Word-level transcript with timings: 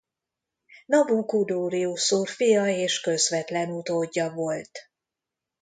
Nabú-kudurri-uszur 0.85 2.29
fia 2.29 2.65
és 2.67 3.01
közvetlen 3.01 3.71
utódja 3.71 4.31
volt. 4.31 4.91